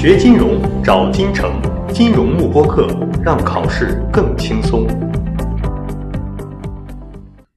[0.00, 1.60] 学金融找金城，
[1.92, 2.86] 金融慕播课，
[3.20, 4.86] 让考试更轻松。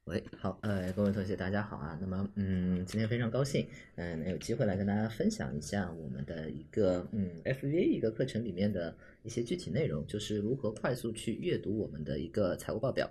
[0.06, 1.96] 喂，好，呃，各位同学，大家好啊。
[2.02, 13.08] 那么，嗯，今天非常高兴，嗯、能有机会来跟大家分享一下我们的一个嗯 FVA 一个课程里面的一些具体内容，就是如何快速去阅读我们的一个财务报表。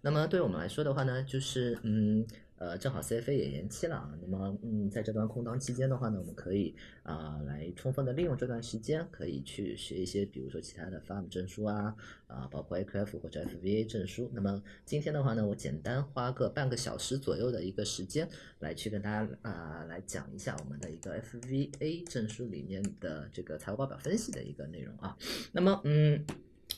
[0.00, 2.26] 那么对我们来说的话呢，就是嗯。
[2.62, 11.92] 呃，正好 CFA 也延期了，那么嗯，在这段空档期间的话呢，我们可以啊、来充分的利用这段时间，可以去学一些，比如说其他的 FARM 证书啊，
[12.28, 14.30] 啊，包括 AQF 或者 FVA 证书。
[14.32, 18.28] 那么今天的话呢，我简单花个半个小时左右的一个时间，
[18.60, 25.16] 来去跟大家啊、来讲一下我们的一个 FVA 证书里面的这个财务报表分析的一个内容啊。
[25.50, 26.24] 那么嗯。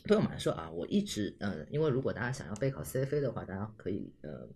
[0.06, 4.46] 对我们来说啊，我一直呃，因为如果大家想要备考 CFA 的话，大家可以呃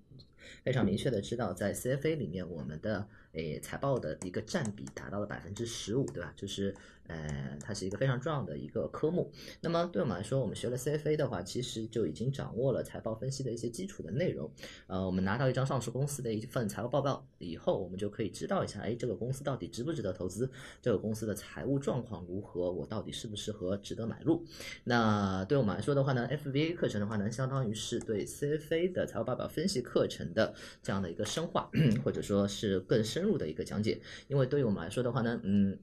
[0.65, 6.33] 非常明确的知道，在 CFA 里面，我们的诶财报的一个占比达到了百分之十五，对吧？
[6.37, 6.75] 就是
[7.07, 9.31] 呃，它是一个非常重要的一个科目。
[9.61, 14.51] 那么对我们来说，我们学了 CFA 的话，其实就已经掌握了财报分析的一些基础的内容。
[14.87, 20.51] 呃，我们拿到一张上市公司的一份财务报告以后，我们就可以知道一下，哎，这个公司到底值不值得投资？
[20.83, 22.71] 这个公司的财务状况如何？
[22.71, 24.45] 我到底适不适合值得买入？
[24.85, 31.71] 那对我们来说的话呢，FVA 课程的话呢，相当于是对 CFA 的财务报表分析课程的这样的一个深化，
[32.05, 34.01] 或者说是更深入的一个讲解。
[34.29, 35.77] 因为对于我们来说的话呢，嗯。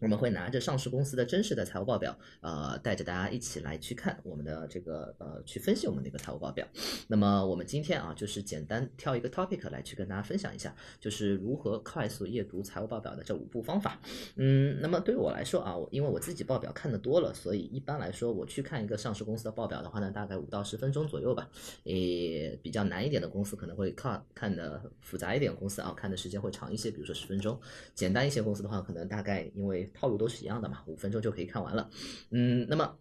[0.00, 6.66] 我们会拿着上市公司的真实的财务报表，呃，带着大家一起来去看我们的这个呃，去分析我们的一个财务报表。
[7.08, 14.00] 那么我们今天啊，就是简单挑一个 topic 来去跟大家分享一下，就是如何快速阅读财务报表的这五步方法。
[14.36, 21.48] 嗯，那么对于我来说啊，我因为我自己报表看的多了，所以一般来说我去看一个上市公司的报表的话呢，大概五到十分钟左右吧。
[21.84, 27.58] 诶，比较难一点的公司可能会看看的复杂一点公司啊，看的时间会长一些，比如说十分钟。
[27.94, 31.90] 简单一些公司的话，可能大概因为套路都是一样的嘛，五分钟就可以看完了。
[32.30, 32.98] 嗯，那么。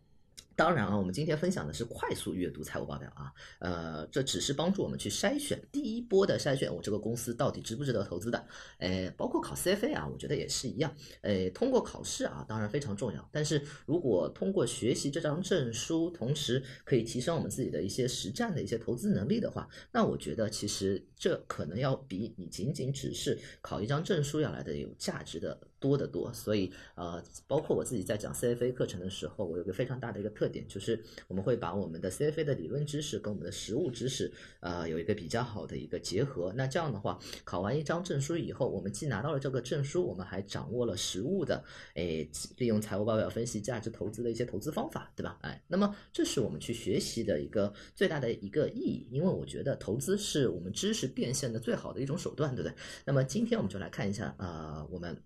[0.53, 8.45] 当然啊，我们今天分享的是快速阅读财务报表啊，呃，这只是帮助我们去筛选第一波的筛选，我这个公司到底值不值得投资的，
[8.77, 36.53] 呃，包括考 CFA 啊，我觉得也是一样，呃，通过考试啊，当然非常重要，但是如果通过学习这张证书，同时可以提升我们自己的一些实战的一些投资能力的话，那我觉得其实这可能要比你仅仅只是考一张证书要来的有价值的多得多，所以呃，包括我自己在讲 CFA 课程的时候，我有个非常大的一个特点，就是我们会把我们的 CFA 的理论知识跟我们的实务知识，呃，有一个比较好的一个结合。
[36.55, 41.63] 那这样的话，考完一张证书以后，我们既拿到了这个证书，我们还掌握了实务的，
[41.95, 45.39] 诶，利用财务报表分析价值投资的一些投资方法，对吧？
[45.41, 52.75] 哎，那么这是我们去学习的一个最大的一个意义，因为我觉得投资是我们知识变现的最好的一种手段，对不对？
[53.03, 55.17] 那么今天我们就来看一下，呃，我们。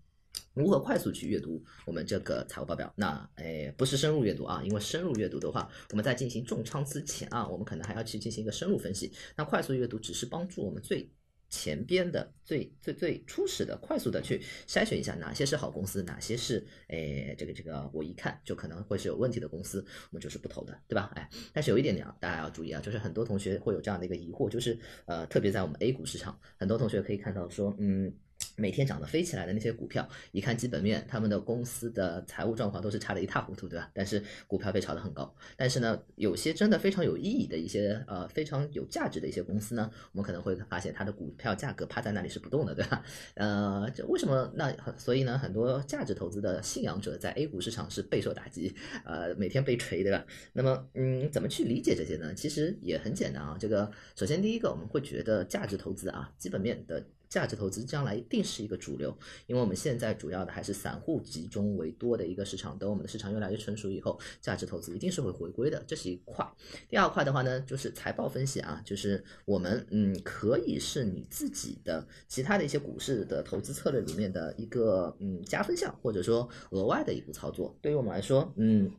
[0.56, 2.90] 如何快速去阅读我们这个财务报表？
[2.96, 9.12] 那诶，不是深入阅读啊，因为深入阅读的话，我们在进行重仓之前啊，我们可能还要去进行一个深入分析。
[9.36, 11.10] 那快速阅读只是帮助我们最
[11.50, 21.12] 前边的、最最最初始的、快速的去筛选一下哪些是好公司，哪些是诶这个这个我一看就可能会是有问题的公司，我们就是不投的，对吧？
[21.16, 28.10] 哎，但是有一点点啊，大家要注意啊，就是很多同学会有这样的一个疑惑，就是呃，特别在我们 A 股市场，很多同学可以看到说，嗯。
[28.56, 33.90] 每天涨得飞起来的那些股票，一看基本面，他们的公司的财务状况都是差得一塌糊涂，对吧？
[33.92, 35.34] 但是股票被炒得很高。
[35.56, 43.04] 但是呢，有些真的非常有意义的一些呃非常有价值的一些公司呢，我们可能会发现它的股票价格趴在那里是不动的，对吧？
[43.34, 44.50] 呃，这为什么？
[44.54, 50.24] 那所以呢，很多价值投资的信仰者在 A 股市场是备受打击，呃，每天被锤，对吧？
[50.54, 52.32] 那么，嗯，怎么去理解这些呢？
[52.32, 53.56] 其实也很简单啊。
[53.60, 57.04] 这个首先第一个，我们会觉得价值投资啊，基本面的。
[57.28, 59.16] 价值投资将来一定是一个主流，
[59.46, 62.78] 因为我们现在主要的还是散户集中为多的一个市场。
[62.78, 66.46] 等我们的市场越来越成熟以后，价值投资一定是会回归的，这是一块。
[66.88, 77.76] 第二块的话呢，就是财报分析啊，就是我们嗯可以是你自己的其他的一些股市的投资策略里面的一个嗯加分项，或者说额外的一步操作。
[77.82, 78.90] 对于我们来说，嗯，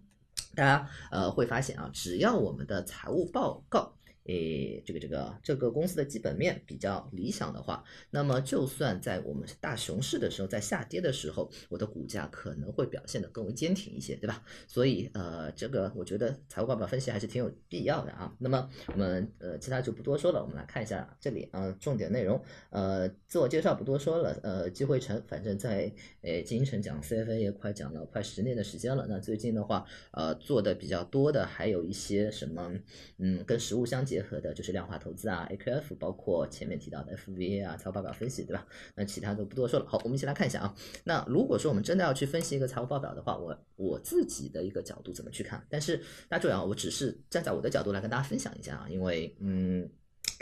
[0.56, 3.97] 大家呃会发现啊，只要我们的财务报告。
[4.28, 14.44] 诶，这个这个这个公司的基本面比较理想的话，那么就算在我们大熊市的时候，在下跌的时候，我的股价可能会表现得更为坚挺一些，对吧？
[14.68, 18.36] 所以呃，这个我觉得财务报表分析还是挺有必要的啊。
[18.38, 22.42] 那么我们呃其他就不多说了，我们来看一下这里啊重点内容。
[22.70, 24.38] 呃，自我介绍不多说了。
[24.44, 25.92] 呃，机会成，反正在
[26.22, 29.06] 诶金城讲 CFA 也快讲了快十年的时间了。
[29.10, 32.74] 那最近的话，呃做的比较多的还有一些什么，
[33.18, 34.17] 嗯，跟实物相结。
[34.18, 38.66] 结合的就是量化投资啊、AQF，包括前面提到的 FVA 啊、财务报表分析，对吧？
[38.96, 39.86] 那其他都不多说了。
[39.88, 40.76] 好，我们一起来看一下啊。
[41.04, 45.64] 那如果说我们真的要去分析一个财务报表的话，我我自己的一个角度怎么去看？
[45.70, 45.98] 但是
[46.28, 49.88] 大家注意啊，我只是站在我的角度来跟大家分享一下啊，因为嗯。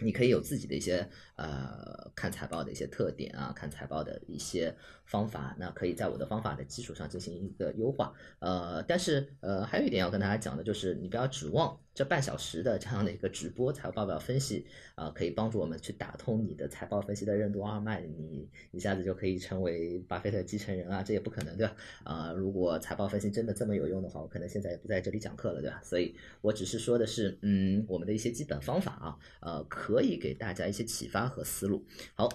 [0.02, 4.76] 你可以有自己的一些呃看财报的一些特点啊，看财报的一些
[5.06, 8.14] 方法，那可以在我的方法的基础上进行一个优化。
[8.40, 11.80] 呃，但是呃还有一点要跟大家讲的就是，你不要指望。
[11.96, 21.74] 这半小时的这样的一个直播财报表分析啊，可以帮助我们去打通你的财报分析的任督二脉，你一下子就可以成为巴菲特继承人啊，这也不可能对吧？
[22.04, 25.80] 啊，如果财报分析真的这么有用的话，我可能现在也不在这里讲课了对吧？
[25.86, 31.86] 所以我只是说的是，嗯，我们的一些基本方法啊，呃，可以给大家一些启发和思路。
[32.16, 32.30] 好。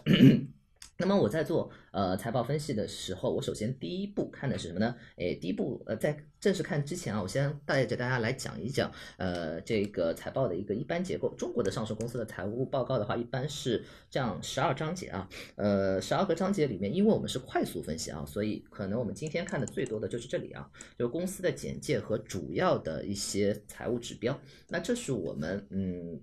[1.02, 4.94] 那么我在做呃财报分析的时候，我首先第一步看的是什么呢？
[5.16, 11.34] 诶，第一步呃在正式看之前啊，我先带着大家来讲一讲呃这个财报的一个一般结构。
[11.38, 15.26] 中国的上市公司的财务报告的话，一般是这样十二章节啊，
[15.56, 24.38] 呃十二个章节里面，因为我们是快速分析啊，所以可能我们今天看的最多的就是这里啊，就是公司的简介和主要的一些财务指标。
[24.68, 26.20] 那这是我们嗯。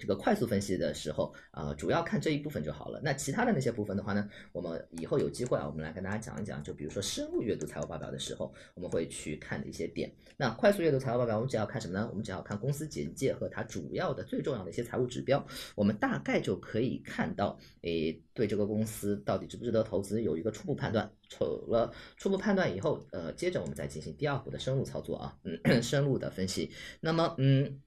[0.00, 3.00] 这个快速分析的时候啊，主要看这一部分就好了。
[3.04, 6.62] 那其他的那些部分的话呢，我们以后有机会啊，我们来跟大家讲一讲。
[6.64, 10.10] 就比如说深入阅读财务报表的时候，我们会去看的一些点。
[10.36, 12.08] 那快速阅读财务报表，我们只要看什么呢？
[12.10, 21.10] 我们只要看公司简介和它主要的、最重要的一些财务指标，我们大概就可以看到，诶，对这个公司到底值不值得投资有一个初步判断。
[21.40, 26.70] 有了初步判断以后，呃，接着我们再进行第二步的深入操作啊，嗯， 深入的分析。
[27.00, 27.80] 那么，嗯。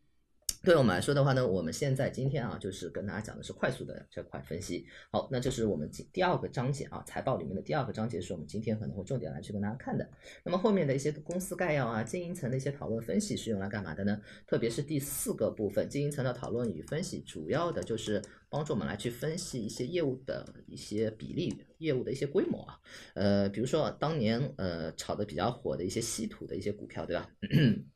[0.64, 4.88] 对我们来说的话呢，我们现在今天啊，就是跟大家讲的是快速的这块分析。
[5.12, 10.10] 好，那这是我们第第二个章节啊，财报里面的第二个章节是我们今天可能会重点来去跟大家看的。
[10.42, 14.22] 那么后面的一些公司概要啊、经营层的一些讨论分析是用来干嘛的呢？
[14.48, 22.80] 特别是第四个部分，经营层的讨论与分析，主要的就是帮助我们来去分析一些业务的一些比例、业务的一些规模啊。
[23.16, 27.30] 呃，比如说当年呃炒的比较火的一些稀土的一些股票，对吧？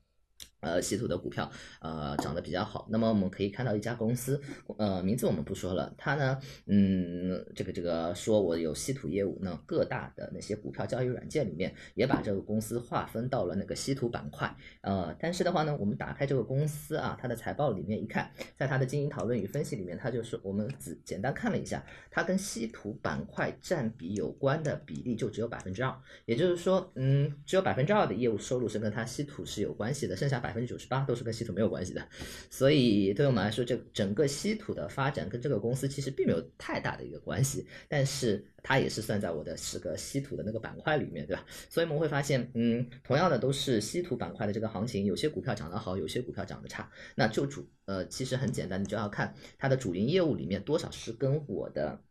[0.60, 1.50] 呃，稀土的股票，
[1.82, 2.88] 呃，涨得比较好。
[2.90, 4.42] 那么我们可以看到一家公司，
[4.78, 5.94] 呃，名字我们不说了。
[5.98, 14.56] 它呢，嗯，这个这个说我有稀土业务，那各大的那些股票交易软件里面也把这个公司划分到了那个稀土板块。
[14.82, 25.96] 呃，但是的话呢，我们打开这个公司啊，它的财报里面一看，在它的经营讨论与分析里面，它就是我们只简单看了一下，它跟稀土板块占比有关的比例就只有百分之二，
[26.26, 30.58] 也就是说，嗯，只有百分之二的业务收入是跟它稀土是有关系的，剩下百百。
[30.58, 32.04] 分之九十八都是跟稀土没有关系的，
[32.50, 41.46] 所以对我们来说，这整个稀土的发展跟这个公司其实并没有太大的一个关系，但是它也是算在我的十个稀土的那个板块里面，对吧？
[41.70, 52.02] 所以我们会发现，嗯，同样的都是稀土板块的这个行情，有些股票涨得好，有些股票涨得差，那就主呃，其实很简单，你就要看它的主营业务里面多少是跟我的。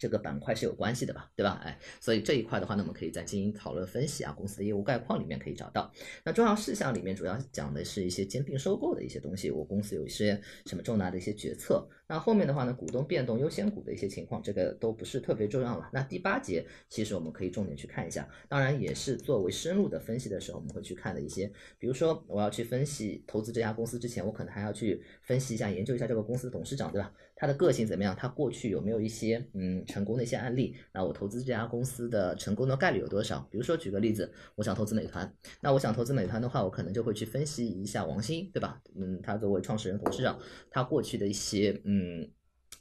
[0.00, 1.60] 这个板块是有关系的吧，对吧？
[1.62, 5.92] 哎，所以这一块的话呢，我们可以在经营讨论分析啊，公司的业务概况里面可以找到。
[6.24, 11.86] 那重要事项里面主要讲的是一些兼并收购的一些东西，我公司有一些什么重大的一些决策。
[12.08, 15.90] 那后面的话呢，股东变动、优先股的一些情况，这个都不是特别重要了。
[15.92, 21.46] 那第八节其实我们可以重点去看一下，当然也是作为深入的分析的时候，我们会去看的一些，
[21.78, 27.12] 比如说我要去分析投资这家公司之前，我可能还要去分析一下、研究一下这个公司的董事长，对吧？
[27.40, 28.14] 他的个性怎么样？
[28.14, 30.76] 他过去有没有一些嗯成功的一些案例？
[30.92, 33.40] 那我投资这家公司的成功的概率有多少？
[33.50, 38.78] 比如说举个例子，我想投资美团，那我想投资美团的话，我可能就会去分析一下王兴，对吧？
[38.94, 40.38] 嗯，他作为创始人、董事长，
[40.70, 42.30] 他过去的一些嗯。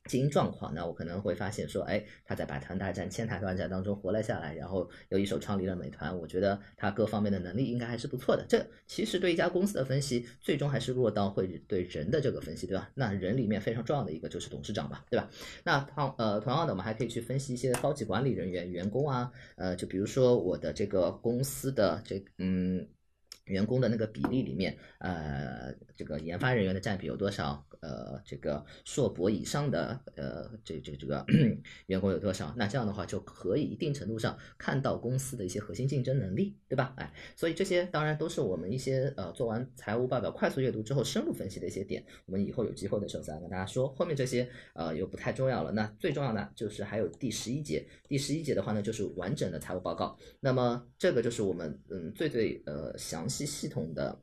[0.06, 6.18] 经营状况，那我可能会发现说，哎，他在百团大战、千团大战当中活了下来，然后又一手创立了美团。
[6.18, 8.46] 我觉得他各方面的能力应该还是不错的。
[8.48, 12.89] 这其实对一家公司的分析，最终还是落到会对人的这个分析，对吧？
[12.96, 15.29] 那人里面非常重要的一个就是董事长吧，对吧？
[15.63, 22.88] 那同呃同样的，我们还可以去分析一些高级管理人员、员工啊，呃，就比如说我的这个公司的这嗯
[23.46, 27.65] 员工的那个比例里面，呃，这个研发人员的占比有多少？
[27.82, 31.26] 呃，这个硕博以上的呃，这这这个
[31.88, 32.54] 员工有多少？
[32.58, 36.94] 那这样的话就可以一定程度上看到公司的一些核心竞争能力，对吧？
[36.98, 42.04] 哎，所以这些当然都是我们一些呃做完财务报表快速阅读之后深入分析的一些点。
[42.26, 43.88] 我们以后有机会的时候再跟大家说。
[43.96, 45.72] 后面这些呃又不太重要了。
[45.72, 50.18] 那最重要的就是还有第十一节，第十一节的话呢就是完整的财务报告。
[50.40, 54.22] 那么这个就是我们嗯最最呃详细系统的。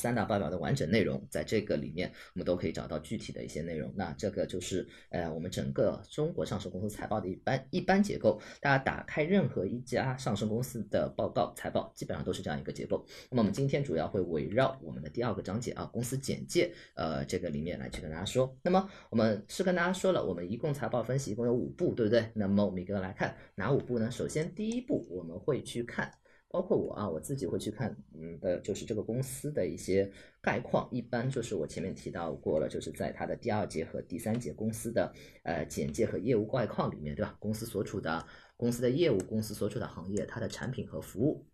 [0.00, 3.92] 三大报表的完整内容，在这个里面我们都可以找到具体的一些内容。
[3.94, 8.40] 那这个就是呃我们整个中国上市公司财报的一般一般结构。
[8.60, 13.06] 大家打开任何一家上市公司的报告财报，基本上都是这样一个结构。
[13.30, 18.52] 那么我们今天主要会围绕我们的第二个章节啊，公司简介，呃这个里面来去跟大家说。
[18.62, 22.28] 那么我们是跟大家说了，我们一共财报分析一共有五步，对不对？
[22.34, 24.10] 那么我们一个来看哪五步呢？
[24.10, 26.10] 首先第一步我们会去看。
[26.54, 30.08] 包括我啊，我自己会去看，嗯的，就是这个公司的一些
[30.40, 37.36] 概况，一般就是我前面提到过了，就是在它的第二节和第三节公司的呃简介和业务概况里面，对吧？
[37.40, 38.24] 公司所处的
[38.56, 41.44] 公司的业务，公司所处的行业，它的产品和服务。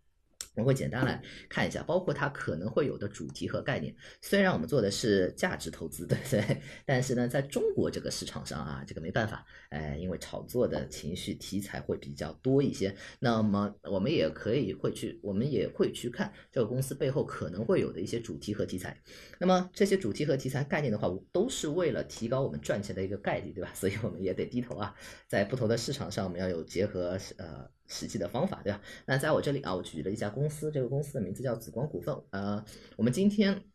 [0.55, 3.95] 我们会简单来看一下，包括它可能会有的主题和概念。
[4.21, 6.61] 虽然我们做的是价值投资， 对不对？
[6.85, 12.93] 但是呢，在中国这个市场上啊，这个没办法，哎，因为炒作的情绪题材会比较多一些。
[13.19, 19.01] 那么我们也可以会去，我们也会去看这个公司背后可能会有的一些主题和题材。
[19.39, 23.71] 那么这些主题和题材概念的话，都是为了提高我们赚钱的一个概率，对吧？
[23.73, 24.93] 所以我们也得低头啊，
[25.29, 27.71] 在不同的市场上，我们要有结合呃。
[27.91, 28.81] 实际的方法，对吧？
[29.05, 32.15] 那在我这里啊，我举了一家公司，这个公司的名字叫紫光股份。
[32.31, 32.63] 呃，
[32.95, 33.70] 我们今天。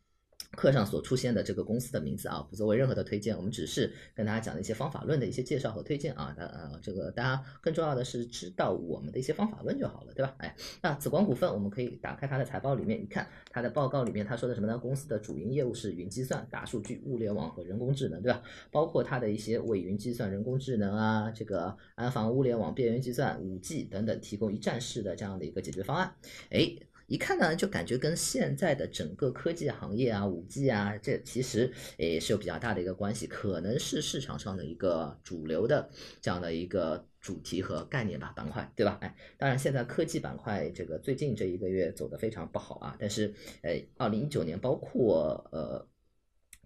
[0.57, 6.33] 课上所出现的这个公司的名字啊，不作为任何的推荐，我们只是跟大家讲的一些方法论的一些介绍和推荐啊。
[6.35, 10.33] 那呃，这个大家更重要的是知道我们的一些方法论就好了，对吧？
[10.39, 14.75] 哎，那紫光股份，我们可以打开它的财报里面，你看它的报告里面，他说的什么呢？
[14.79, 18.41] 公司的主营业务是云计算、大数据、物联网和人工智能，对吧？
[18.71, 26.15] 包括它的一些为云计算、人工智能啊，这个安防、物联网、边缘计算、五 G 等等提供一站式的这样的一个解决方案，
[26.49, 26.75] 哎。
[27.07, 35.89] 一看呢，就感觉跟现在的整个科技行业啊、五 G 啊，这其实也是有比较大的一个关系，可能是市场上的一个主流的
[36.21, 38.97] 这样的一个主题和概念吧，板块，对吧？
[39.01, 45.87] 哎，当然现在科技板块这个最近这一个月走的非常不好啊，但是，呃，二零一九年包括呃。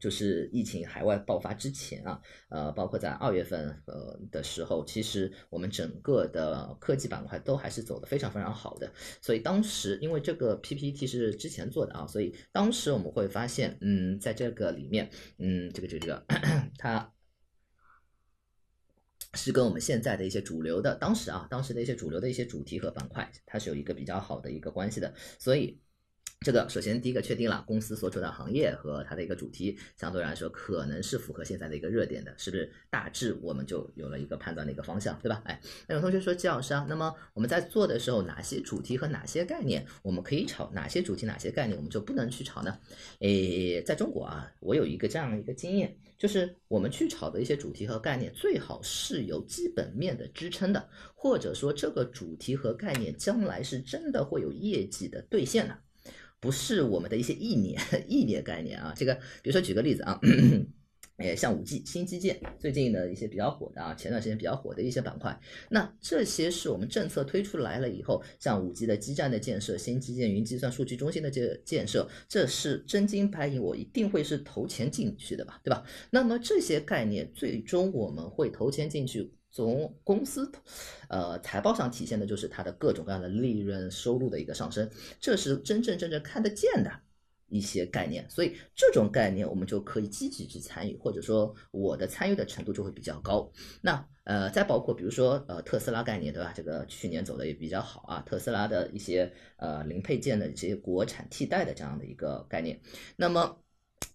[0.01, 8.91] 就是疫情海外爆发之前啊，呃，包括在二月份呃的时候，其实我们整个的科技板块都还是走的非常非常好的。
[9.22, 16.25] 所以当时因为这个 PPT 是之前做的啊，所以当时我们会发现，嗯，在这个里面，嗯，这个这个这个，
[16.79, 17.13] 它
[19.36, 25.79] 是跟我们现在的一些主流的，当时啊，当时的一些主流的一些主题和板块，它是有一个比较好的一个关系的，所以。
[26.44, 32.68] 这个首先第一个确定了，公司所处的行业和它的一个主题相对来说可能是符合现在的一个热点的，是不是？
[32.90, 35.40] 大致我们就有了一个判断的一个方向，对吧？
[35.46, 42.76] 哎，那有同学说，季老师啊，那么我们在做的时候，哪些主题和哪些概念我们可以炒，哪些主题哪些概念我们就不能去炒呢？
[43.20, 55.78] 诶，在中国啊，我有一个这样的一个经验，就是我们去炒的一些主题和概念，最好是有基本面的支撑的，或者说这个主题和概念将来是真的会有业绩的兑现的。
[56.42, 60.20] 不是我们的一些意念、意念概念啊，这个比如说举个例子啊，
[61.18, 75.86] 哎， 像五 G 新基建，最近的一些比较火的啊，前段时间比较火的一些板块，那这些是我们政策推出来了以后，像五 G 的基站的建设、新基建、云计算、数据中心的这建设，这是真金白银，我一定会是投钱进去的吧，对吧？
[76.10, 79.32] 那么这些概念最终我们会投钱进去。
[79.51, 80.50] 从公司，
[81.10, 84.89] 呃，财报上体现的就是它的各种各样的利润收入的一个上升，
[85.20, 86.91] 这是真正真正看得见的
[87.48, 93.51] 一些概念，所以这种概念我们就可以积极去参与，或者说我的参与的程度就会比较高。
[93.81, 96.53] 那呃，再包括比如说呃特斯拉概念，对吧？
[96.55, 102.79] 这个去年走的也比较好啊，特斯拉的一些呃零配件的这些国产替代的这样的一个概念，
[103.17, 103.61] 那么。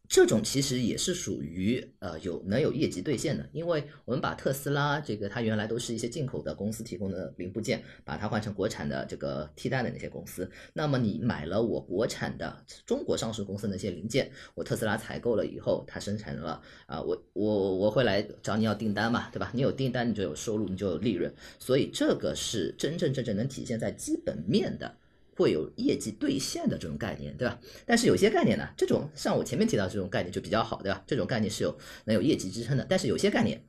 [0.09, 19.51] 这种其实也是属于呃有能有业绩兑现的，因为我们把特斯拉这个它原来都是一些进口的公司提供的零部件，把它换成国产的这个替代的那些公司，那么你买了我国产的中国上市公司那些零件，我特斯拉采购了以后，它生产了啊，我我我会来找你要订单嘛，对吧？
[19.55, 24.97] 你有订单你就有收入，你就有利润，所以这个是真真正正能体现在基本面的。
[25.37, 27.61] 会有业绩兑现的这种概念，对吧？
[27.87, 31.05] 但是有些概念呢，这种像我前面提到这种概念就比较好，对吧？
[31.07, 33.63] 这种概念是有能有业绩支撑的，但是有些概念。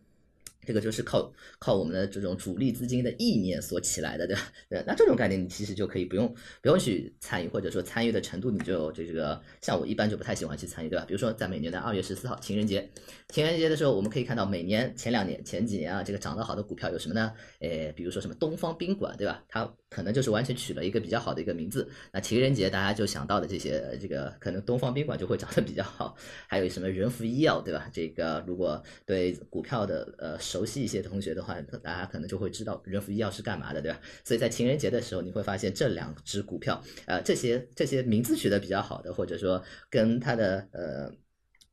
[0.65, 4.41] 这个就是靠靠我们的这种主力资金的意念所起来的，对吧？
[4.69, 6.27] 对，那这种概念你其实就可以不用
[6.61, 11.05] 不用去参与，或者说参与的程度你就这个，像我一般就不太喜欢去参与，对吧？
[11.07, 12.89] 比如说在每年的二月十四号情人节，
[13.29, 17.31] 情人节的时候，我们可以看到每年前两年前几年啊，这个涨得好的股票有什么呢？
[17.61, 19.41] 诶，比如说什么东方宾馆，对吧？
[19.47, 26.13] 它可能就是完全取了一个比较好的一个名字，那情人节大家就想到的这些，这个可能东方宾馆就会涨得比较好。
[26.45, 27.89] 还有什么仁孚医药，对吧？
[27.93, 30.57] 这个如果对股票的呃熟。
[30.57, 34.01] 熟悉一些同学的话，大家可能就会知道人福医药是干嘛的，对吧？
[34.23, 41.11] 所以在情人节的时候，你会发现这两只股票，呃，这些这些名字取得比较好的，或者说跟它的呃。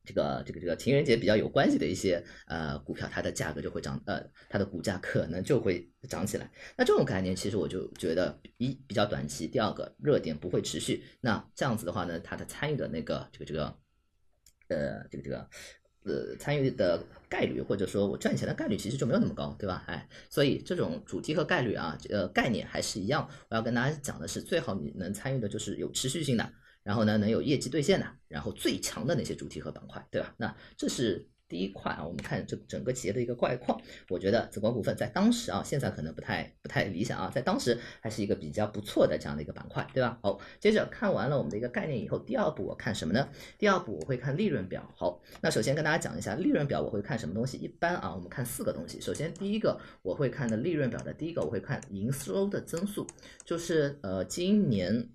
[0.05, 6.49] 这个这个这个情人节比较有关系的一些呃股票，它的价格就会涨，呃，它的股价可能就会涨起来。
[6.77, 11.03] 那这种概念其实我就觉得一比较短期，第二个热点不会持续。
[11.21, 13.77] 那这样子的话呢，它的参与的那个这个这个
[14.69, 15.49] 呃这个这个
[16.03, 19.83] 呃参与的概率，或者说我赚钱的概率其实就没有那么高，对吧？
[19.87, 23.27] 哎，所以这种主题和概率啊，呃概念还是一样。
[23.49, 26.47] 我要跟大家讲的是，最好你能参与的就是有持续性的。
[26.85, 30.35] 然后呢，能有业绩兑现的，然后最强的那些主题和板块，对吧？
[30.37, 32.05] 那这是第一块啊。
[32.05, 40.19] 我们看这整个企业的一个概况，我觉得紫光股份在当时啊，现在可能不太不太理想啊，在当时还是一个比较不错的这样的一个板块，对吧？
[40.21, 43.27] 好，接着看完了我们的一个概念以后，第二步我看什么呢？
[43.57, 44.87] 第二步我会看利润表。
[44.95, 47.57] 好，那首先跟大家讲一下利润表，我会看什么东西？
[47.57, 49.01] 一般啊，我们看四个东西。
[49.01, 53.07] 首先第一个我会看的利润表的第一个，我会看营收的增速，
[53.43, 55.09] 就是呃今年。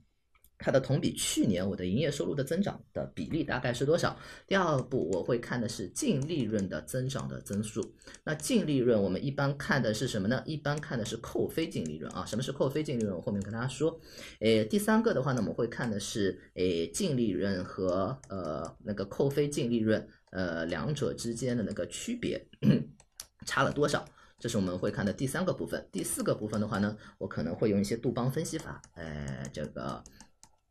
[0.62, 4.14] 它的同比去年我的营业收入的增长的比例大概是多少？
[4.46, 7.94] 第二步我会看的是净利润的增长的增速。
[8.24, 10.42] 那净利润我们一般看的是什么呢？
[10.44, 12.26] 一般看的是扣非净利润啊。
[12.26, 13.16] 什么是扣非净利润？
[13.16, 13.98] 我后面跟大家说。
[14.40, 22.46] 诶，第三个的话呢，我们会看的是诶净利润和呃那个扣非净利润呃两者之间的那个区别
[23.46, 24.04] 差了多少？
[24.38, 25.88] 这是我们会看的第三个部分。
[25.90, 30.04] 第四个部分的话呢，我可能会用一些杜邦分析法，诶这个。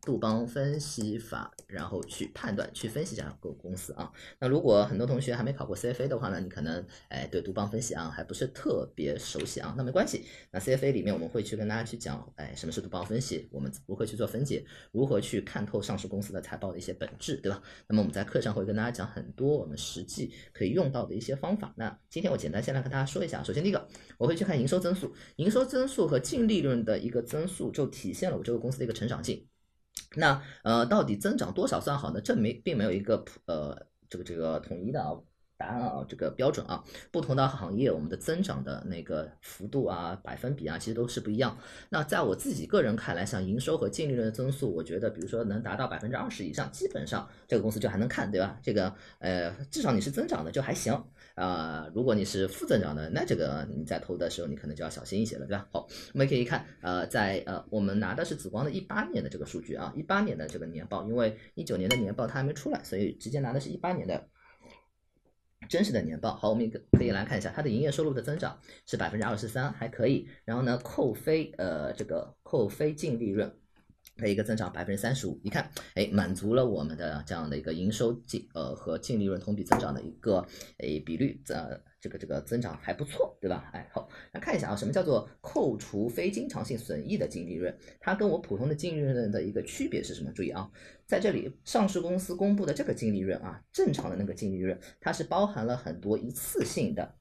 [0.01, 4.12] 杜邦分析法，然后去判断、去分析这家个公司啊。
[4.39, 9.75] 那如果很多同学还没考过 CFA 的话呢，你可能哎对杜邦分析啊还不是特别熟悉啊。
[9.77, 17.62] 那没关系，那 CFA 里面我们会去跟大家去讲，哎什么是杜邦分析，我们如何去做分解，如何去看透上市公司的财报的一些本质，对吧？
[17.88, 21.74] 那么我们在课上会跟大家讲很多我们实际可以用到的一些方法。
[21.75, 23.88] 那今天我简单先来跟大家说一下，首先第一个，
[24.18, 29.46] 我会去看营收增速，营收增速和净利润的一个增速，就体现了我这个公司的一个成长性。
[30.15, 32.19] 那呃，到底增长多少算好呢？
[32.21, 33.77] 这没并没有一个呃
[34.09, 35.11] 这个这个统一的啊。
[35.59, 41.57] 答案啊，这个标准啊，不同的行业我们的增长的那个幅度啊，百分比啊，其实都是不一样。
[41.89, 48.57] 那在我自己个人看来，像营收和净利润的增速，我觉得，比如说能达到百分之二十以上，基本上这个公司就还能看，对吧？
[48.63, 50.93] 这个呃，至少你是增长的就还行
[51.35, 51.91] 啊。
[51.93, 55.67] 如果你是负增长的，那这个你在投的时候，你可能就要小心一些了，对吧？
[55.73, 64.25] 好，我们可以看呃，在呃，我们拿的是紫光的一八年的这个数据啊，一八年的这个年报，因为一九年的年报它还没出来，所以直接拿的是一八年的。
[65.67, 70.27] 真实的年报，好，我们可可以来看一下它的营业收入的增长是百分之二十三，还可以。
[70.45, 73.51] 然后呢，扣非呃这个扣非净利润
[74.17, 81.79] 的一个增长百分之三十五，你看，哎，满足了我们的这样的一个营收净呃和净利润同比增长的一个诶比率，呃。
[82.01, 83.70] 这个这个增长还不错，对吧？
[83.74, 87.77] 哎，好，来看一下啊，什么叫做扣除非经常性损益的净利润？
[88.00, 90.31] 它跟我普通的净利润的一个区别是什么？
[90.31, 90.72] 注意啊，
[91.05, 97.16] 在这里上市公司公布的这个净利润啊，正常的那个净利润，它是包含了很多一次性的，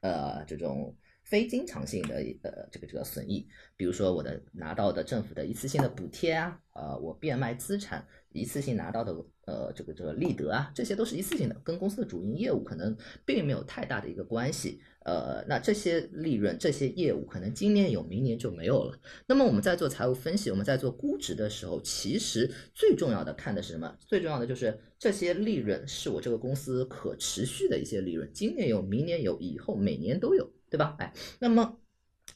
[0.00, 0.96] 呃，这种
[1.28, 8.06] 非经常性的呃这个这个损益，比如说我的拿到的政府的一次性的补贴啊，呃，我变卖资产。
[8.34, 9.12] 一次性拿到的
[9.46, 14.80] 呃这个这个利得啊，这些都是一次性的，跟公司的主营业务可能并没有太大的一个关系。
[15.06, 18.96] 呃，那这些利润、这些业务可能今年有，明年就没有了。
[19.26, 23.96] 那么我们在做财务分析，我们在做估值的时候，其实最重要的看的是什么？
[24.06, 30.96] 最重要的就是这些利润是我这个公司可持续的一些利润，今年有，明年有，以后每年都有，对吧？
[30.98, 31.78] 哎，那么。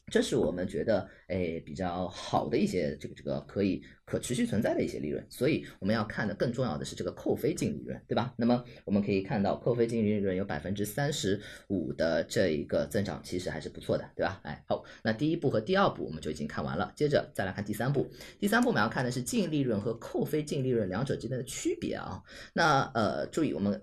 [0.07, 8.33] 这是我们觉得诶比较好的一些这个这个可以可持续存在的一些利润，所以我们要看的更重要的是这个扣非净利润，对吧？
[8.35, 14.41] 那么我们可以看到扣非净利润有百分之三十五的这一个增长，其实还是不错的，对吧？
[14.43, 18.09] 哎，好，那第一步和第二步我们就已经看完了，接着再来看第三步。
[18.39, 22.21] 第三步我们要看的是净利润和扣非净利润两者之间的区别啊。
[22.53, 23.79] 那呃，注意我们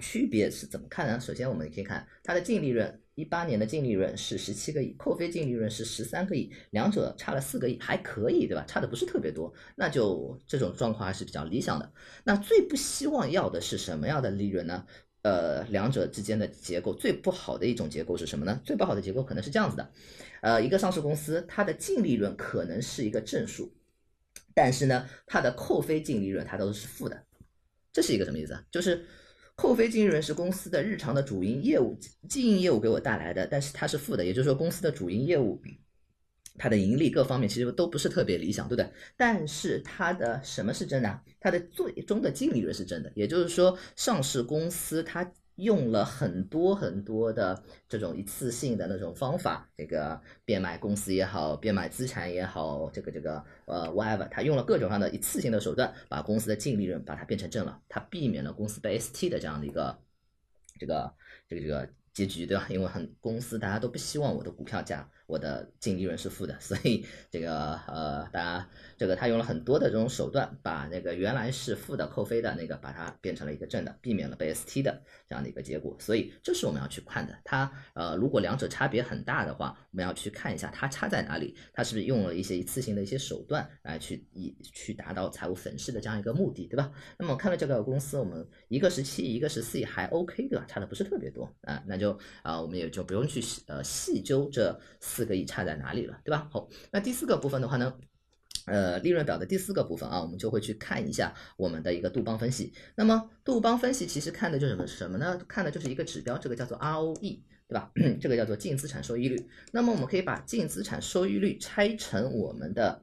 [0.00, 1.20] 区别是怎么看呢？
[1.20, 2.98] 首先我们可以看它的净利润。
[3.14, 8.64] 一八年的净利润是十七个亿，扣非净利润是十三个亿，两者差了四个亿，还可以，对吧？
[8.66, 11.92] 差的不是特别多，那就这种状况还是比较理想的。
[12.24, 14.86] 那最不希望要的是什么样的利润呢？
[15.20, 18.58] 呃，两者之间的结构最不好的一种结构是什么呢？
[18.64, 19.92] 最不好的结构可能是这样子的，
[20.40, 23.74] 呃，一个上市公司它的净利润可能是一个正数，
[24.54, 27.24] 但是呢，它的扣非净利润它都是负的，
[27.92, 28.64] 这是一个什么意思啊？
[28.70, 29.04] 就是。
[29.54, 35.60] 扣非净利润是公司的日常的主营业务、经营业务给我带来的，但是它是负的，也就是说公司的主营业务，
[36.58, 38.90] 它的盈利各方面其实都不是特别理想，对不对？
[39.16, 41.20] 但是它的什么是真的？
[41.38, 59.98] 它的最终的净利润是真的，也就是说上市公司它用了很多很多的这种一次性的那种方法，这个变卖公司也好，变卖资产也好，这个这个呃 whatever，他用了各种各样的一次性的手段，把公司的净利润把它变成正了，他避免了公司被 ST 的这样的一个
[60.78, 61.12] 这个
[61.48, 62.66] 这个这个结局，对吧？
[62.68, 65.08] 因为很公司大家都不希望我的股票价。
[65.32, 68.68] 我的净利润是负的， 所以这个呃，大家
[68.98, 75.96] 这个他用了很多的这种手段，把那个原来是负的扣非的那个，把它变成了一个正的，避免了被 ST 的这样的一个结果。
[75.98, 77.34] 所以这是我们要去看的。
[77.44, 86.92] 它呃，如果两者差别很大的话，我们要去看一下它差在哪里，它是不是用了一些一次性的一些手段来去以去达到财务粉饰的这样一个目的，对吧？
[87.18, 90.64] 那么看了这个公司，我们一个十七，一个十四亿还 OK，对吧？
[90.68, 95.22] 差的不是特别多啊，那就啊，我们也就不用去呃细究这四。
[95.22, 96.48] 个亿差在哪里了，对吧？
[96.50, 97.94] 好，那第四个部分的话呢，
[98.66, 102.72] 呃，利润表的第四个部分啊，我们就会去看一下我们的一个杜邦分析。
[102.96, 105.38] 那么杜邦分析其实看的就是什么呢？
[105.46, 107.40] 看的就是一个指标，这个叫做 ROE，
[107.72, 107.90] 对吧？
[108.20, 109.48] 这个叫做净资产收益率。
[109.72, 113.02] 那么我们可以把净资产收益率拆成我们的。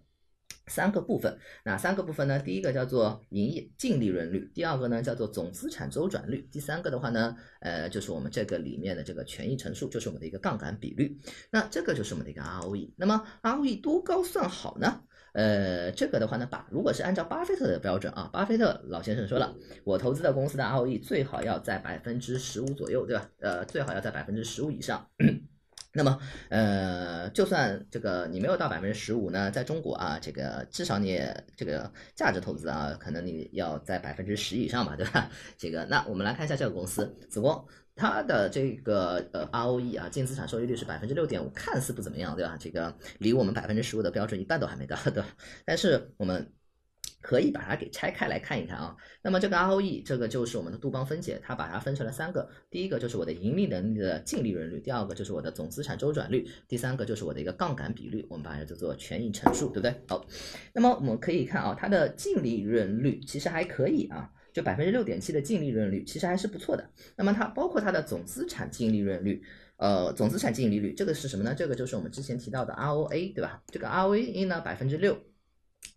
[0.67, 2.38] 三个部分，哪三个部分呢？
[2.38, 11.17] 第一个叫做营业净利润率，第二个呢叫做总资产周转率，第三个的话呢，呃，就是我们这个里面的这个权益乘数，就是我们的一个杠杆比率。
[11.49, 12.91] 那这个就是我们的一个 ROE。
[12.95, 15.01] 那么 ROE 多高算好呢？
[15.33, 23.29] 呃，这个的话呢，把如果是按照巴菲特的标准啊，巴菲特老先生说了，我投资的公司的 ROE 最好要在百分之十五左右，对吧？
[23.39, 25.07] 呃，最好要在百分之十五以上。
[25.99, 35.29] 那么，呃，就算这个你没有到百分之十五呢，在中国啊，这个至少你也这个价值投资啊，可能你要在百分之十以上吧， 对吧？
[35.57, 37.62] 这个，那我们来看一下这个公司紫光，
[37.97, 42.55] 它的这个呃 ROE 啊，净资产收益率是百分之六点五，看似不怎么样，对吧？
[42.57, 45.27] 这个离我们百分之十五的标准一半都还没到，对吧？
[45.65, 46.49] 但是我们。
[47.21, 48.95] 可以把它给拆开来看一看啊。
[49.21, 52.49] 那么这个 ROE 这个就是我们的杜邦分解，它把它分成了三个。
[52.69, 58.25] 第一个就是我的盈利能力的净利润率，第二个就是我的总资产周转率，第三个就是我的一个杠杆比率。
[58.29, 59.93] 我们把它叫做权益乘数，对不对？
[60.08, 60.25] 好，
[60.73, 66.89] 那么我们可以看啊，它的净利润率其实还可以啊，就百分之六点七的净利润率其实还是不错的。
[67.15, 69.41] 那么它包括它的总资产净利润率，
[69.77, 71.53] 呃，总资产净利率这个是什么呢？
[71.55, 73.62] 这个就是我们之前提到的 ROA，对吧？
[73.67, 75.17] 这个 ROA 呢百分之六。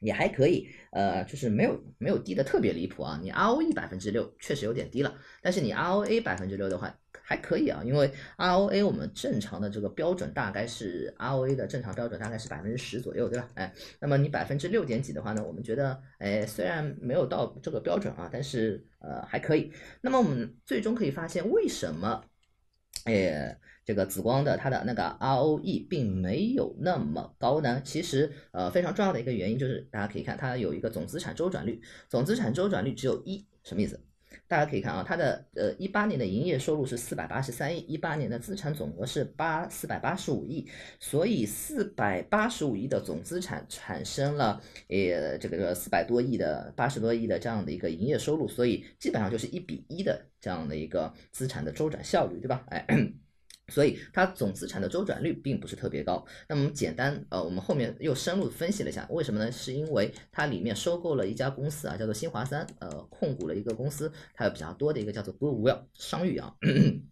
[0.01, 3.19] 也还可以，呃，就是没有没有低的特别离谱啊。
[3.23, 6.93] 你 ROE 百分之六确实有点低了，但是你 ROA 百分之六的话
[7.25, 13.49] 还可以啊，因为 ROA 我们正常的这个标准大概是 ROA 的正常标准大概是百分之十左右，对吧？
[13.55, 19.73] 哎，那么你百分之六点几的话呢，我们觉得，哎，虽然没有到这个标准啊，但是呃还可以。
[20.01, 22.25] 那么我们最终可以发现，为什么，
[23.05, 23.57] 哎？
[23.85, 27.81] 这个紫光的它的那个 ROE 并没有那么高呢。
[27.85, 34.01] 其实，呃，非常重要的一个原因就是，大家可以看它有一个总资产周转率，总资产周转率只有一，什么意思？
[34.49, 40.67] 大家可以看啊，它的呃一八年的营业收入是四百八十三亿，一八年的资产总额是八四百八十五亿，
[40.99, 52.65] 所以四百八十五亿的总资产产生了呃这个这四百多亿的八十多亿的这样的一个营业收入，所以基本上就是一比一的这样的一个资产的周转效率，对吧？
[52.69, 52.87] 哎。
[53.69, 56.25] 所以它总资产的周转率并不是特别高。
[56.49, 59.51] 那么简单，呃，我们后面又深入分析了一下，为什么呢？
[59.53, 66.55] 是因为它里面收购了一家公司啊，叫做新华三，呃，控股了一个公司，它有比较多的一个叫做 Goodwill 商誉啊。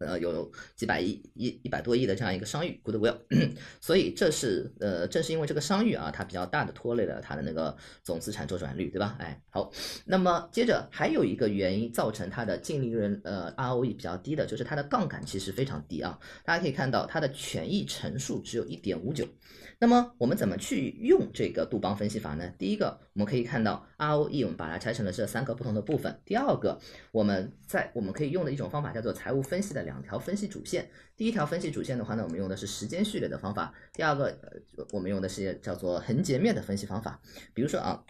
[0.00, 3.16] 呃，有几百亿、一一百多亿的这样一个商誉，goodwill，
[3.80, 9.16] 所以这是呃，正是因为这个商誉啊，它比较大的拖累了它的那个总资产周转率，对吧？
[9.18, 9.70] 哎，好，
[10.04, 16.18] 那么接着还有一个原因造成它的净利润呃 ROE 比较低的，就是它的杠杆其实非常低啊。
[16.44, 19.26] 大家可以看到它的权益乘数只有一点五九。
[19.78, 22.50] 那么我们怎么去用这个杜邦分析法呢？
[22.58, 26.18] 第一个，我们可以看到 ROE，我们把它拆成了这三个不同的部分。
[26.24, 26.80] 第二个，
[27.12, 30.88] 我们在我们可以用的一种方法叫做财务分析的两条分析主线。
[31.14, 37.20] 第一条分析主线的话呢，我们用的是时间序列的方法；第二个，呃，我们用的是叫做横截面的分析方法。
[37.52, 38.02] 比如说啊。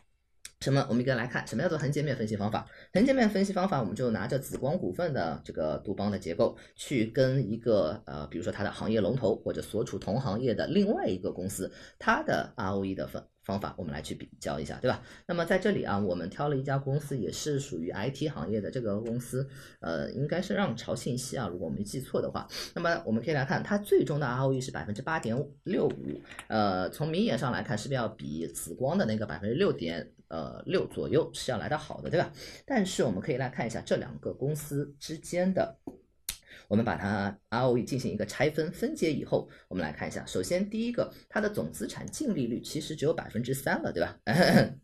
[0.61, 0.85] 什么？
[0.89, 2.67] 我们一个来看，什么叫做横截面分析方法？
[2.93, 15.03] 横截面分析方法，我们就拿着紫光股份的这个杜邦的结构，去跟一个呃，比如说它的行业龙头或者所处同行业的另外一个公司，它的 ROE 的分方法，我们来去比较一下，对吧？
[15.27, 19.47] 那么在这里啊，我们挑了一家公司，也是属于 IT 行业的这个公司，
[19.81, 22.49] 呃，应该是让潮信息啊，如果我没记错的话。
[22.75, 30.11] 那么我们可以来看，它最终的 ROE 是百分之八点六五，呃，从明眼上来看，是不是要比紫光的那个百分之六点？
[30.29, 32.33] 呃，六左右是要来的好的，对吧？
[32.65, 35.79] 但是我们可以来看一下这两个公司之间的，
[36.69, 40.25] 我们把它 ROE 进行一个拆分分解以后，我们来看一下。
[40.27, 44.19] 首先，第一个，它的总资产净利率其实只有百分之三了，对吧？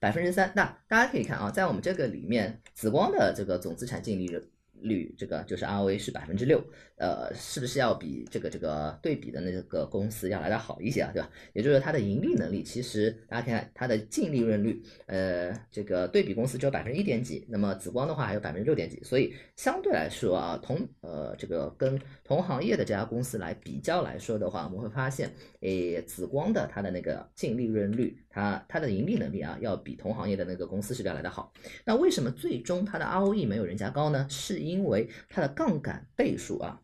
[0.00, 0.52] 百分之三。
[0.56, 4.42] 那大家可以看啊，在我们这个里面，紫光的这个总资产净利率
[4.80, 6.62] 率，这个就是 ROA 是百分之六，
[6.96, 11.30] 呃，是不是要比这个这个对比的那个公司要来的好一些啊，对吧？
[11.52, 31.52] 也就是它的盈利能力，其实大家看它的净利润率，呃，这个对比公司只有百分之一点几，那么紫光的话还有百分之六点几，所以相对来说啊，同呃这个跟同行业的这家公司来比较来说的话，我们会发现，诶，紫光的它的那个净利润率，它它的盈利能力啊，要比同行业的那个公司是要来的好。
[31.84, 34.26] 那为什么最终它的 ROE 没有人家高呢？
[34.28, 36.80] 是因为它的杠杆倍数啊，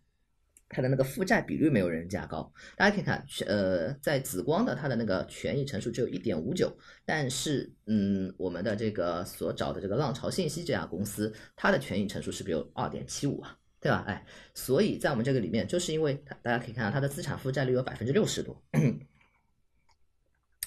[0.69, 2.53] 它的那个负债比率没有人家高。
[2.77, 6.73] 大家可以看，呃，在紫光的它的那个权益乘数只有一点五九，
[7.05, 13.57] 但是嗯，我们的这个所找的这个浪潮信息这家公司，它的权益乘数是不是有二点七五啊？
[13.81, 14.05] 对吧？
[14.07, 18.63] 哎，所以在我们这个里面，就是因为大家可以看到它的资产负债率有百分之六十多，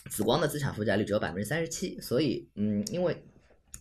[0.10, 3.16] 紫光的资产负债率只有百分之三十七，所以嗯，因为。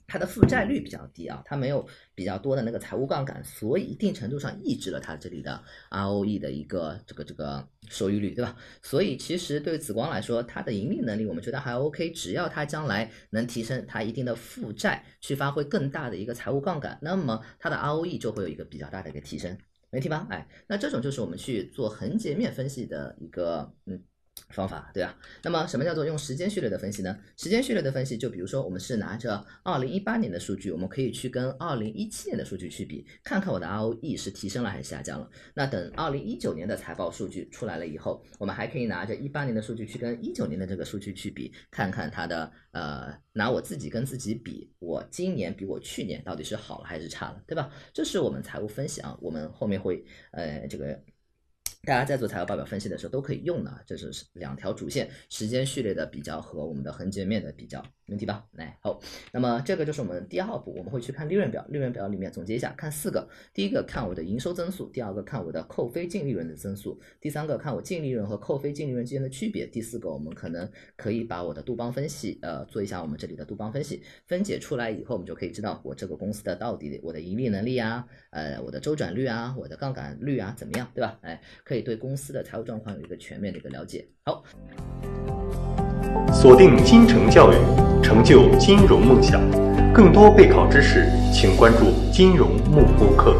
[0.04, 8.54] 它的负债率比较低啊，它没有比较多的那个财务杠杆，所以一定程度上抑制了它这里的 ROE 的一个这个这个收益率，对吧？
[8.82, 19.50] 所以其实对紫光来说，它的盈利能力我们觉得还 OK，只要它将来能提升它一定的负债，去发挥更大的一个财务杠杆，那么它的 ROE 就会有一个比较大的一个提升，
[19.88, 20.26] 没问题吧？
[20.28, 24.02] 哎，那这种就是我们去做横截面分析的一个嗯。
[24.52, 25.18] 方法对吧？
[25.42, 27.18] 那么什么叫做用时间序列的分析呢？
[27.36, 35.28] 时间序列的分析，就比如说我们是拿着二零一八年的数据，我们可以去跟二零一七年的数据去比，看看我的 ROE 是提升了还是下降了。
[35.54, 47.70] 那等二零一九年的财报数据出来了以后，我们还可以拿着一八年的数据去跟一九年的这个数据去比，看看它的呃，拿我自己跟自己比，我今年比我去年到底是好了还是差了，对吧？
[47.92, 51.00] 这是我们财务分析啊，我们后面会呃这个。
[51.84, 58.46] 大家在做财务报表分析的时候都可以用的，这是两条主线时间序列的比较和我们的横截面的比较，没问题吧？
[58.52, 59.00] 来，好，
[59.32, 81.18] 那么这个就是我们第二步，我们会去看利润表，利润表里面总结一下，看四个，第一个看我的营收增速，第二个看我的扣非净利润的增速，第三个看我净利润和扣非净利润之间的区别，第四个我们可能可以把我的杜邦分析，呃，做一下我们这里的杜邦分析，分解出来以后，我们就可以知道我这个公司的到底我的盈利能力啊，呃，我的周转率啊，我的杠杆率啊怎么样，对吧？
[81.22, 81.42] 哎。
[81.72, 84.06] 可以对公司的财务状况有一个全面的一个了解。
[84.26, 84.44] 好，
[86.30, 87.56] 锁定金城教育，
[88.02, 89.40] 成就金融梦想。
[89.90, 93.34] 更多备考知识，请关注金融幕播课。